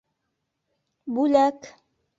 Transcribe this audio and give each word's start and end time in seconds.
Бүләк. 1.19 1.73